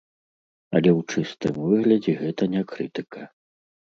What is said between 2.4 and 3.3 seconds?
не крытыка.